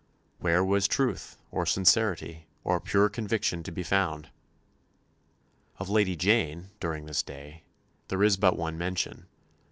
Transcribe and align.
Where 0.39 0.65
was 0.65 0.87
truth, 0.87 1.37
or 1.51 1.63
sincerity, 1.67 2.47
or 2.63 2.79
pure 2.79 3.07
conviction 3.07 3.61
to 3.61 3.71
be 3.71 3.83
found? 3.83 4.31
Of 5.77 5.89
Lady 5.89 6.15
Jane, 6.15 6.71
during 6.79 7.05
this 7.05 7.21
day, 7.21 7.65
there 8.07 8.23
is 8.23 8.35
but 8.35 8.57
one 8.57 8.79
mention. 8.79 9.27